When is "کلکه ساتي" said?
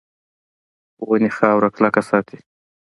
1.75-2.37